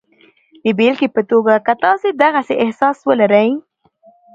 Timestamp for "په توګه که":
1.15-1.73